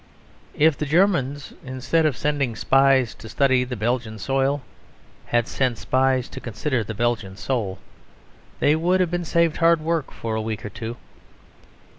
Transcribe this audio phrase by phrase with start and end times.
[0.55, 4.63] If the Germans, instead of sending spies to study the Belgian soil,
[5.27, 7.77] had sent spies to consider the Belgian soul,
[8.59, 10.97] they would have been saved hard work for a week or two.